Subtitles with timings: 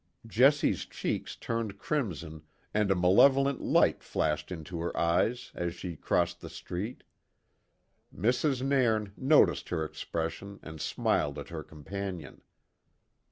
[0.25, 2.41] Jessie's cheeks turned crimson
[2.73, 7.03] and a malevolent light flashed into her eyes as she crossed the street.
[8.11, 8.63] Mrs.
[8.65, 12.41] Nairn noticed her expression and smiled at her companion.